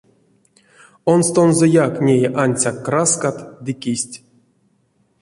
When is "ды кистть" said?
3.63-4.15